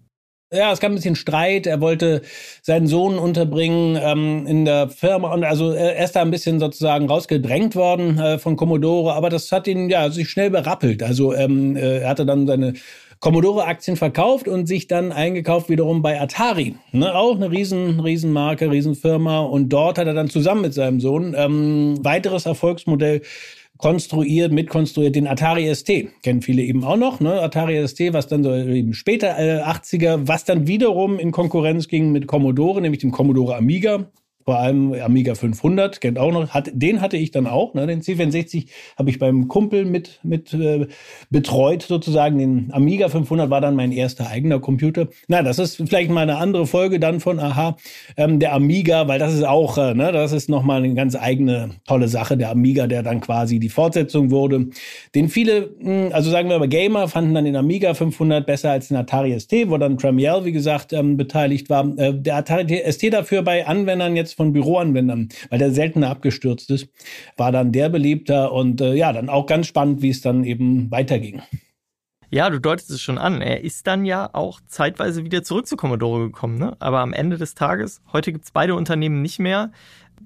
Ja, 0.49 0.71
es 0.71 0.79
gab 0.79 0.91
ein 0.91 0.95
bisschen 0.95 1.17
Streit. 1.17 1.67
Er 1.67 1.81
wollte 1.81 2.21
seinen 2.61 2.87
Sohn 2.87 3.19
unterbringen 3.19 3.99
ähm, 4.01 4.47
in 4.47 4.63
der 4.63 4.87
Firma 4.87 5.33
und 5.33 5.43
also 5.43 5.71
er 5.71 6.01
ist 6.01 6.13
da 6.15 6.21
ein 6.21 6.31
bisschen 6.31 6.61
sozusagen 6.61 7.09
rausgedrängt 7.09 7.75
worden 7.75 8.17
äh, 8.17 8.39
von 8.39 8.55
Commodore, 8.55 9.13
aber 9.13 9.29
das 9.29 9.51
hat 9.51 9.67
ihn 9.67 9.89
ja 9.89 10.09
sich 10.09 10.29
schnell 10.29 10.49
berappelt. 10.49 11.03
Also 11.03 11.33
ähm, 11.33 11.75
äh, 11.75 11.99
er 11.99 12.09
hatte 12.09 12.25
dann 12.25 12.47
seine 12.47 12.73
Commodore-Aktien 13.19 13.97
verkauft 13.97 14.47
und 14.47 14.67
sich 14.67 14.87
dann 14.87 15.11
eingekauft 15.11 15.67
wiederum 15.69 16.01
bei 16.01 16.21
Atari. 16.21 16.75
Ne, 16.93 17.13
auch 17.13 17.35
eine 17.35 17.51
riesen, 17.51 17.99
riesen 17.99 18.31
Marke, 18.31 18.71
Riesenfirma. 18.71 19.39
Und 19.39 19.69
dort 19.69 19.97
hat 19.97 20.07
er 20.07 20.13
dann 20.13 20.29
zusammen 20.29 20.61
mit 20.61 20.73
seinem 20.73 21.01
Sohn 21.01 21.35
ähm, 21.37 21.97
weiteres 22.03 22.45
Erfolgsmodell 22.45 23.21
konstruiert, 23.77 24.51
mitkonstruiert, 24.51 25.15
den 25.15 25.27
Atari 25.27 25.73
ST. 25.73 26.07
Kennen 26.23 26.41
viele 26.41 26.61
eben 26.63 26.83
auch 26.83 26.97
noch, 26.97 27.19
ne? 27.19 27.41
Atari 27.41 27.87
ST, 27.87 28.13
was 28.13 28.27
dann 28.27 28.43
so 28.43 28.53
eben 28.53 28.93
später 28.93 29.37
äh, 29.37 29.61
80er, 29.61 30.27
was 30.27 30.45
dann 30.45 30.67
wiederum 30.67 31.19
in 31.19 31.31
Konkurrenz 31.31 31.87
ging 31.87 32.11
mit 32.11 32.27
Commodore, 32.27 32.81
nämlich 32.81 33.01
dem 33.01 33.11
Commodore 33.11 33.55
Amiga 33.55 34.09
vor 34.47 34.59
allem 34.59 34.93
Amiga 34.93 35.35
500, 35.35 35.99
kennt 35.99 36.17
auch 36.17 36.31
noch, 36.31 36.51
hat, 36.51 36.69
den 36.71 37.01
hatte 37.01 37.17
ich 37.17 37.31
dann 37.31 37.47
auch, 37.47 37.73
ne, 37.73 37.85
den 37.85 38.01
C64 38.01 38.67
habe 38.97 39.09
ich 39.09 39.19
beim 39.19 39.49
Kumpel 39.49 39.83
mit, 39.83 40.21
mit 40.23 40.53
äh, 40.53 40.87
betreut 41.29 41.81
sozusagen, 41.81 42.37
den 42.37 42.69
Amiga 42.71 43.09
500 43.09 43.49
war 43.49 43.59
dann 43.59 43.75
mein 43.75 43.91
erster 43.91 44.29
eigener 44.29 44.61
Computer. 44.61 45.09
Na, 45.27 45.43
das 45.43 45.59
ist 45.59 45.75
vielleicht 45.75 46.09
mal 46.09 46.21
eine 46.21 46.37
andere 46.37 46.65
Folge 46.65 46.97
dann 46.97 47.19
von 47.19 47.41
Aha, 47.41 47.75
ähm, 48.15 48.39
der 48.39 48.53
Amiga, 48.53 49.09
weil 49.09 49.19
das 49.19 49.33
ist 49.33 49.43
auch, 49.43 49.77
äh, 49.77 49.93
ne, 49.93 50.13
das 50.13 50.31
ist 50.31 50.47
nochmal 50.47 50.81
eine 50.81 50.93
ganz 50.93 51.17
eigene 51.17 51.71
tolle 51.85 52.07
Sache, 52.07 52.37
der 52.37 52.49
Amiga, 52.49 52.87
der 52.87 53.03
dann 53.03 53.19
quasi 53.19 53.59
die 53.59 53.67
Fortsetzung 53.67 54.31
wurde, 54.31 54.67
den 55.13 55.27
viele, 55.27 55.71
mh, 55.81 56.05
hm, 56.05 56.13
also 56.13 56.29
sagen 56.29 56.47
wir 56.47 56.55
aber 56.55 56.69
Gamer, 56.69 57.09
fanden 57.09 57.33
dann 57.33 57.43
den 57.43 57.57
Amiga 57.57 57.93
500 57.93 58.45
besser 58.45 58.71
als 58.71 58.87
den 58.87 58.95
Atari 58.95 59.37
ST, 59.37 59.51
wo 59.67 59.77
dann 59.77 59.97
Tramiel, 59.97 60.45
wie 60.45 60.53
gesagt, 60.53 60.93
ähm, 60.93 61.17
beteiligt 61.17 61.69
war. 61.69 61.85
Äh, 61.97 62.13
der 62.13 62.37
Atari 62.37 62.81
ST 62.89 63.11
dafür 63.11 63.41
bei 63.41 63.67
Anwendern 63.67 64.15
jetzt 64.15 64.36
von 64.37 64.53
Büroanwendern, 64.53 65.29
weil 65.49 65.59
der 65.59 65.71
seltener 65.71 66.09
abgestürzt 66.09 66.69
ist, 66.69 66.87
war 67.35 67.51
dann 67.51 67.71
der 67.71 67.89
beliebter 67.89 68.53
und 68.53 68.79
äh, 68.79 68.93
ja, 68.93 69.11
dann 69.11 69.27
auch 69.27 69.47
ganz 69.47 69.67
spannend, 69.67 70.01
wie 70.01 70.09
es 70.09 70.21
dann 70.21 70.43
eben 70.43 70.89
weiterging. 70.91 71.41
Ja, 72.29 72.49
du 72.49 72.59
deutest 72.59 72.91
es 72.91 73.01
schon 73.01 73.17
an. 73.17 73.41
Er 73.41 73.63
ist 73.63 73.87
dann 73.87 74.05
ja 74.05 74.29
auch 74.33 74.59
zeitweise 74.67 75.23
wieder 75.23 75.43
zurück 75.43 75.65
zu 75.65 75.77
Commodore 75.77 76.25
gekommen, 76.25 76.57
ne? 76.57 76.75
Aber 76.79 76.99
am 76.99 77.13
Ende 77.13 77.37
des 77.37 77.55
Tages, 77.55 78.01
heute 78.11 78.33
gibt 78.33 78.45
es 78.45 78.51
beide 78.51 78.75
Unternehmen 78.75 79.21
nicht 79.21 79.39
mehr. 79.39 79.71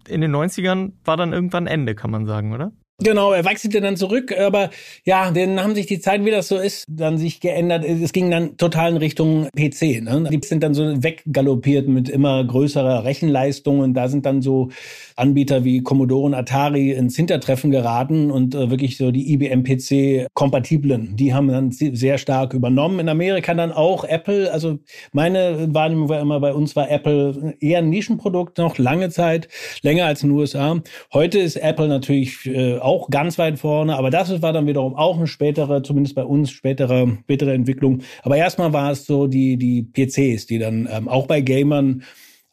In 0.08 0.22
den 0.22 0.36
90ern 0.36 0.94
war 1.06 1.16
dann 1.16 1.32
irgendwann 1.32 1.68
Ende, 1.68 1.94
kann 1.94 2.10
man 2.10 2.26
sagen, 2.26 2.54
oder? 2.54 2.72
Genau, 3.04 3.32
er 3.32 3.46
wechselte 3.46 3.82
dann 3.82 3.98
zurück, 3.98 4.32
aber 4.38 4.70
ja, 5.06 5.32
dann 5.32 5.62
haben 5.62 5.74
sich 5.74 5.88
die 5.88 6.00
Zeit, 6.00 6.24
wie 6.24 6.30
das 6.30 6.48
so 6.48 6.58
ist, 6.58 6.86
dann 6.88 7.18
sich 7.18 7.40
geändert. 7.40 7.84
Es 7.84 8.14
ging 8.14 8.30
dann 8.30 8.58
total 8.58 8.92
in 8.92 8.98
Richtung 8.98 9.48
PC. 9.56 10.04
Ne? 10.04 10.30
Die 10.32 10.40
sind 10.46 10.62
dann 10.62 10.76
so 10.76 11.02
weggaloppiert 11.02 11.88
mit 11.88 12.10
immer 12.10 12.44
größerer 12.44 13.04
Rechenleistung 13.04 13.80
und 13.80 13.96
da 13.96 14.08
sind 14.08 14.26
dann 14.28 14.44
so 14.44 14.70
Anbieter 15.16 15.64
wie 15.64 15.82
Commodore 15.82 16.26
und 16.26 16.34
Atari 16.36 16.92
ins 16.92 17.16
Hintertreffen 17.16 17.72
geraten 17.72 18.30
und 18.30 18.54
äh, 18.54 18.70
wirklich 18.70 18.98
so 18.98 19.12
die 19.12 19.34
IBM 19.34 19.64
PC 19.64 20.28
kompatiblen. 20.34 21.16
Die 21.16 21.34
haben 21.34 21.48
dann 21.48 21.72
sehr 21.72 22.18
stark 22.20 22.54
übernommen. 22.54 23.00
In 23.00 23.10
Amerika 23.10 23.54
dann 23.54 23.72
auch 23.72 24.04
Apple. 24.04 24.52
Also 24.52 24.78
meine 25.12 25.74
Wahrnehmung 25.74 26.10
war 26.10 26.20
immer, 26.20 26.40
bei 26.40 26.54
uns 26.54 26.76
war 26.76 26.90
Apple 26.90 27.56
eher 27.60 27.80
ein 27.80 27.90
Nischenprodukt 27.90 28.60
noch 28.60 28.78
lange 28.78 29.10
Zeit, 29.10 29.48
länger 29.82 30.06
als 30.06 30.22
in 30.22 30.30
den 30.30 30.38
USA. 30.38 30.82
Heute 31.14 31.40
ist 31.40 31.56
Apple 31.56 31.88
natürlich 31.88 32.46
äh, 32.46 32.78
ganz 33.10 33.38
weit 33.38 33.60
vorne, 33.60 33.96
aber 33.96 34.10
das 34.10 34.42
war 34.42 34.54
dann 34.54 34.68
wiederum 34.68 34.96
auch 34.96 35.18
eine 35.18 35.28
spätere, 35.28 35.84
zumindest 35.84 36.16
bei 36.16 36.24
uns 36.24 36.52
spätere, 36.52 37.18
spätere 37.22 37.54
Entwicklung. 37.54 38.02
Aber 38.24 38.38
erstmal 38.38 38.74
war 38.74 38.92
es 38.92 39.06
so 39.06 39.28
die, 39.28 39.58
die 39.58 39.84
PCs, 39.84 40.46
die 40.46 40.60
dann 40.60 40.88
ähm, 40.92 41.08
auch 41.08 41.28
bei 41.28 41.42
Gamern 41.42 42.04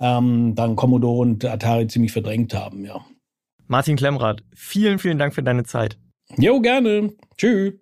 ähm, 0.01 0.55
dann 0.55 0.77
Commodore 0.77 1.21
und 1.21 1.45
Atari 1.45 1.87
ziemlich 1.89 2.13
verdrängt 2.13 2.55
haben, 2.55 2.85
ja. 2.85 3.05
Martin 3.67 3.97
Klemmrath, 3.97 4.43
vielen, 4.55 4.99
vielen 4.99 5.19
Dank 5.19 5.35
für 5.35 5.43
deine 5.43 5.65
Zeit. 5.65 5.99
Jo, 6.37 6.61
gerne. 6.61 7.13
Tschüss. 7.37 7.75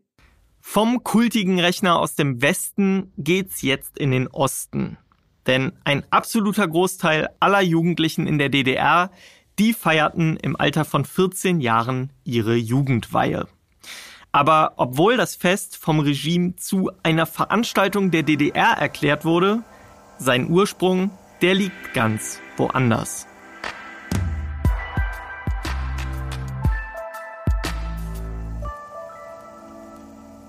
Vom 0.60 1.04
kultigen 1.04 1.60
Rechner 1.60 2.00
aus 2.00 2.16
dem 2.16 2.42
Westen 2.42 3.12
geht's 3.16 3.62
jetzt 3.62 3.96
in 3.98 4.10
den 4.10 4.26
Osten. 4.26 4.98
Denn 5.46 5.72
ein 5.84 6.02
absoluter 6.10 6.66
Großteil 6.66 7.28
aller 7.38 7.60
Jugendlichen 7.60 8.26
in 8.26 8.38
der 8.38 8.48
DDR 8.48 9.12
die 9.58 9.72
feierten 9.72 10.36
im 10.36 10.56
Alter 10.56 10.84
von 10.84 11.04
14 11.04 11.60
Jahren 11.60 12.12
ihre 12.24 12.56
Jugendweihe. 12.56 13.46
Aber 14.32 14.74
obwohl 14.76 15.16
das 15.16 15.34
Fest 15.34 15.76
vom 15.76 16.00
Regime 16.00 16.56
zu 16.56 16.90
einer 17.02 17.24
Veranstaltung 17.24 18.10
der 18.10 18.22
DDR 18.22 18.72
erklärt 18.72 19.24
wurde, 19.24 19.62
sein 20.18 20.50
Ursprung, 20.50 21.10
der 21.40 21.54
liegt 21.54 21.94
ganz 21.94 22.40
woanders. 22.56 23.26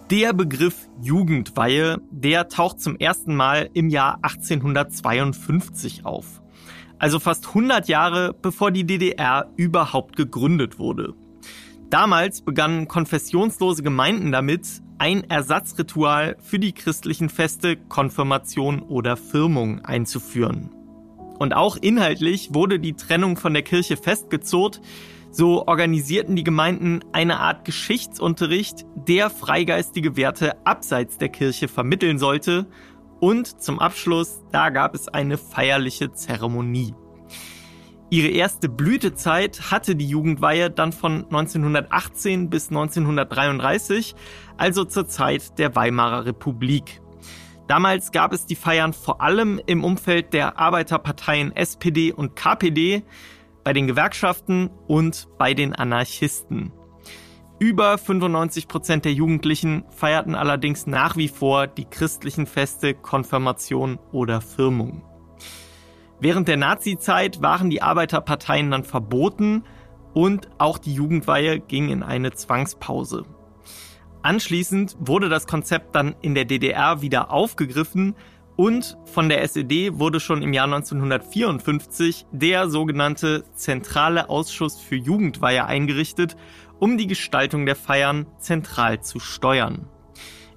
Der 0.10 0.32
Begriff 0.34 0.88
Jugendweihe, 1.02 1.98
der 2.12 2.48
taucht 2.48 2.80
zum 2.80 2.96
ersten 2.96 3.36
Mal 3.36 3.70
im 3.74 3.90
Jahr 3.90 4.20
1852 4.22 6.06
auf 6.06 6.42
also 7.00 7.20
fast 7.20 7.48
100 7.48 7.88
Jahre 7.88 8.34
bevor 8.34 8.72
die 8.72 8.86
DDR 8.86 9.52
überhaupt 9.56 10.16
gegründet 10.16 10.80
wurde. 10.80 11.14
Damals 11.90 12.42
begannen 12.42 12.88
konfessionslose 12.88 13.82
Gemeinden 13.82 14.32
damit, 14.32 14.82
ein 14.98 15.30
Ersatzritual 15.30 16.36
für 16.42 16.60
die 16.60 16.74
christlichen 16.74 17.30
Feste 17.30 17.78
Konfirmation 17.78 18.82
oder 18.82 19.16
Firmung 19.16 19.86
einzuführen. 19.86 20.72
Und 21.40 21.54
auch 21.54 21.78
inhaltlich 21.78 22.54
wurde 22.54 22.80
die 22.80 22.94
Trennung 22.94 23.38
von 23.38 23.54
der 23.54 23.62
Kirche 23.62 23.96
festgezurrt, 23.96 24.82
so 25.30 25.68
organisierten 25.68 26.36
die 26.36 26.44
Gemeinden 26.44 27.02
eine 27.14 27.40
Art 27.40 27.64
Geschichtsunterricht, 27.64 28.86
der 29.08 29.30
freigeistige 29.30 30.18
Werte 30.18 30.66
abseits 30.66 31.20
der 31.20 31.30
Kirche 31.30 31.68
vermitteln 31.68 32.18
sollte 32.18 32.68
und 33.20 33.62
zum 33.62 33.80
Abschluss, 33.80 34.44
da 34.52 34.70
gab 34.70 34.96
es 34.96 35.08
eine 35.08 35.38
feierliche 35.38 36.12
Zeremonie. 36.12 36.94
Ihre 38.10 38.30
erste 38.30 38.70
Blütezeit 38.70 39.70
hatte 39.72 39.96
die 39.96 40.08
Jugendweihe 40.08 40.70
dann 40.70 40.94
von 40.94 41.26
1918 41.26 42.50
bis 42.50 42.70
1933, 42.70 44.16
also 44.56 44.86
zur 44.86 45.08
Zeit 45.08 45.60
der 45.60 45.76
Weimarer 45.76 46.26
Republik. 46.26 47.02
Damals 47.68 48.14
gab 48.14 48.32
es 48.32 48.46
die 48.46 48.56
Feiern 48.56 48.94
vor 48.94 49.20
allem 49.20 49.60
im 49.66 49.84
Umfeld 49.84 50.32
der 50.32 50.58
Arbeiterparteien 50.58 51.54
SPD 51.54 52.14
und 52.14 52.36
KPD, 52.38 53.04
bei 53.66 53.74
den 53.74 53.88
Gewerkschaften 53.88 54.70
und 54.88 55.28
bei 55.38 55.54
den 55.54 55.76
Anarchisten. 55.76 56.72
Über 57.60 57.98
95 57.98 58.68
Prozent 58.68 59.04
der 59.04 59.14
Jugendlichen 59.14 59.84
feierten 59.90 60.36
allerdings 60.36 60.86
nach 60.86 61.18
wie 61.18 61.28
vor 61.28 61.66
die 61.66 61.86
christlichen 61.86 62.46
Feste 62.46 62.94
Konfirmation 62.94 63.98
oder 64.12 64.42
Firmung. 64.42 65.02
Während 66.20 66.48
der 66.48 66.58
Nazizeit 66.58 67.42
waren 67.42 67.72
die 67.72 67.82
Arbeiterparteien 67.82 68.70
dann 68.70 68.84
verboten 68.84 69.64
und 70.14 70.50
auch 70.60 70.78
die 70.78 70.94
Jugendweihe 70.94 71.60
ging 71.60 71.90
in 71.90 72.04
eine 72.04 72.32
Zwangspause. 72.32 73.26
Anschließend 74.22 74.96
wurde 75.00 75.28
das 75.28 75.48
Konzept 75.48 75.96
dann 75.96 76.16
in 76.22 76.36
der 76.36 76.46
DDR 76.46 77.02
wieder 77.02 77.32
aufgegriffen 77.32 78.14
Und 78.58 78.98
von 79.06 79.30
der 79.30 79.44
SED 79.44 80.00
wurde 80.00 80.20
schon 80.20 80.42
im 80.42 80.52
Jahr 80.52 80.66
1954 80.66 82.26
der 82.32 82.70
sogenannte 82.70 83.44
Zentrale 83.54 84.32
Ausschuss 84.32 84.82
für 84.82 84.96
Jugendweihe 84.96 85.64
eingerichtet, 85.64 86.36
um 86.80 86.98
die 86.98 87.08
Gestaltung 87.08 87.66
der 87.66 87.76
Feiern 87.76 88.28
zentral 88.40 89.02
zu 89.02 89.20
steuern. 89.20 89.88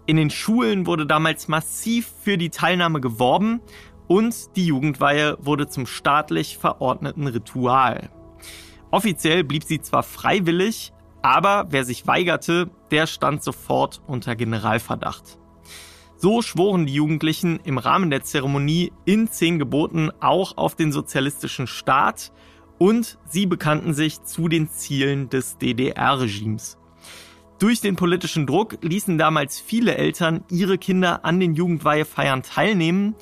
In 0.07 0.17
den 0.17 0.31
Schulen 0.31 0.87
wurde 0.87 1.07
damals 1.07 1.49
massiv 1.49 2.11
für 2.23 2.37
die 2.37 2.51
Teilnahme 2.51 3.01
geworben 3.01 3.61
und 4.09 4.57
die 4.57 4.67
Jugendweihe 4.67 5.39
wurde 5.41 5.69
zum 5.69 5.87
staatlich 5.87 6.59
verordneten 6.59 7.27
Ritual. 7.27 8.11
Offiziell 8.91 9.45
blieb 9.45 9.63
sie 9.63 9.81
zwar 9.81 10.03
freiwillig, 10.03 10.93
aber 11.23 11.67
wer 11.71 11.85
sich 11.85 12.07
weigerte, 12.07 12.71
der 12.91 13.07
stand 13.07 13.45
sofort 13.45 14.03
unter 14.07 14.35
Generalverdacht. 14.35 15.39
So 16.17 16.43
schworen 16.43 16.87
die 16.87 16.95
Jugendlichen 16.95 17.61
im 17.65 17.79
Rahmen 17.79 18.11
der 18.11 18.23
Zeremonie 18.23 18.93
in 19.05 19.29
zehn 19.29 19.59
Geboten 19.59 20.11
auch 20.21 20.57
auf 20.57 20.75
den 20.75 20.93
sozialistischen 20.93 21.67
Staat 21.67 22.33
und 22.81 23.19
sie 23.29 23.45
bekannten 23.45 23.93
sich 23.93 24.23
zu 24.23 24.49
den 24.49 24.71
Zielen 24.71 25.29
des 25.29 25.59
DDR-Regimes. 25.59 26.79
Durch 27.59 27.83
den 27.83 27.95
politischen 27.95 28.47
Druck 28.47 28.79
ließen 28.81 29.19
damals 29.19 29.61
viele 29.61 29.97
Eltern 29.97 30.45
ihre 30.51 30.79
Kinder 30.79 31.27
an 31.27 31.39
den 31.39 31.55
Jugendweihefeiern 31.55 32.43
teilnehmen, 32.43 33.17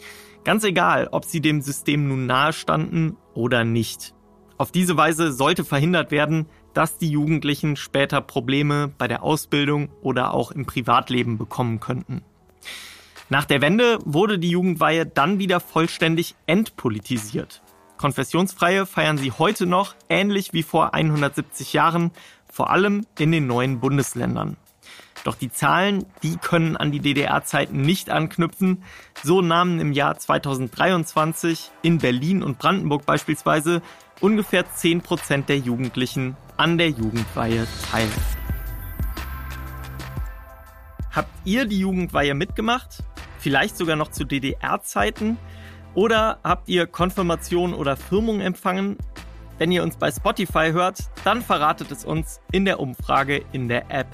ganz 0.45 0.63
egal, 0.63 1.09
ob 1.11 1.25
sie 1.25 1.41
dem 1.41 1.61
System 1.61 2.07
nun 2.07 2.27
nahestanden 2.27 3.17
oder 3.35 3.65
nicht. 3.65 4.15
Auf 4.59 4.71
diese 4.71 4.97
Weise 4.97 5.33
sollte 5.33 5.65
verhindert 5.65 6.13
werden, 6.13 6.47
dass 6.73 6.99
die 6.99 7.11
Jugendlichen 7.11 7.75
später 7.75 8.21
Probleme 8.21 8.93
bei 8.97 9.09
der 9.09 9.25
Ausbildung 9.25 9.89
oder 10.03 10.35
auch 10.35 10.53
im 10.53 10.67
Privatleben 10.67 11.37
bekommen 11.37 11.81
könnten. 11.81 12.23
Nach 13.29 13.45
der 13.45 13.61
Wende 13.61 13.99
wurde 14.05 14.39
die 14.39 14.51
Jugendweihe 14.51 15.05
dann 15.05 15.41
wieder 15.41 15.59
vollständig 15.59 16.37
entpolitisiert. 16.47 17.61
Konfessionsfreie 17.99 18.87
feiern 18.87 19.19
sie 19.19 19.33
heute 19.33 19.67
noch 19.67 19.95
ähnlich 20.09 20.53
wie 20.53 20.63
vor 20.63 20.95
170 20.95 21.73
Jahren, 21.75 22.13
vor 22.51 22.71
allem 22.71 23.07
in 23.19 23.33
den 23.33 23.47
neuen 23.47 23.81
Bundesländern. 23.81 24.57
Doch 25.25 25.35
die 25.35 25.53
Zahlen, 25.53 26.07
die 26.23 26.37
können 26.37 26.77
an 26.77 26.93
die 26.93 27.01
DDR-Zeiten 27.01 27.83
nicht 27.83 28.09
anknüpfen. 28.09 28.85
So 29.23 29.43
nahmen 29.43 29.81
im 29.81 29.93
Jahr 29.93 30.17
2023 30.17 31.71
in 31.83 31.99
Berlin 31.99 32.43
und 32.43 32.59
Brandenburg 32.59 33.05
beispielsweise 33.05 33.83
ungefähr 34.21 34.65
10 34.73 35.03
Prozent 35.03 35.49
der 35.49 35.59
Jugendlichen 35.59 36.37
an 36.57 36.79
der 36.79 36.89
Jugendweihe 36.89 37.67
teil. 37.91 38.09
Habt 41.11 41.31
ihr 41.45 41.67
die 41.67 41.81
Jugendweihe 41.81 42.35
mitgemacht? 42.35 43.03
vielleicht 43.39 43.77
sogar 43.77 43.97
noch 43.97 44.11
zu 44.11 44.25
DDR-Zeiten? 44.25 45.39
Oder 45.99 46.39
habt 46.45 46.69
ihr 46.69 46.87
Konfirmation 46.87 47.75
oder 47.75 47.97
Firmung 47.97 48.41
empfangen? 48.41 48.97
Wenn 49.59 49.73
ihr 49.73 49.83
uns 49.83 49.97
bei 49.97 50.13
Spotify 50.13 50.71
hört, 50.71 51.11
dann 51.25 51.43
verratet 51.43 51.91
es 51.91 52.05
uns 52.05 52.41
in 52.53 52.65
der 52.65 52.79
Umfrage 52.79 53.45
in 53.51 53.67
der 53.67 53.91
App. 53.91 54.07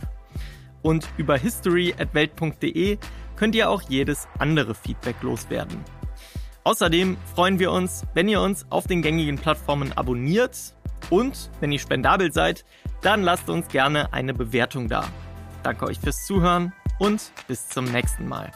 Und 0.80 1.06
über 1.18 1.36
history.welt.de 1.36 2.96
könnt 3.36 3.54
ihr 3.54 3.68
auch 3.68 3.82
jedes 3.82 4.26
andere 4.38 4.74
Feedback 4.74 5.16
loswerden. 5.20 5.84
Außerdem 6.62 7.18
freuen 7.34 7.58
wir 7.58 7.70
uns, 7.70 8.06
wenn 8.14 8.30
ihr 8.30 8.40
uns 8.40 8.64
auf 8.70 8.86
den 8.86 9.02
gängigen 9.02 9.36
Plattformen 9.36 9.92
abonniert 9.92 10.74
und 11.10 11.50
wenn 11.60 11.70
ihr 11.70 11.80
spendabel 11.80 12.32
seid, 12.32 12.64
dann 13.02 13.22
lasst 13.22 13.50
uns 13.50 13.68
gerne 13.68 14.10
eine 14.14 14.32
Bewertung 14.32 14.88
da. 14.88 15.04
Danke 15.62 15.84
euch 15.84 16.00
fürs 16.00 16.24
Zuhören 16.24 16.72
und 16.98 17.30
bis 17.46 17.68
zum 17.68 17.84
nächsten 17.84 18.26
Mal. 18.26 18.52